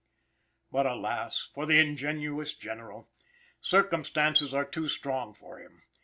[0.71, 1.51] But alas!
[1.53, 3.11] for the ingenuous General!
[3.59, 5.83] Circumstances are too strong for him.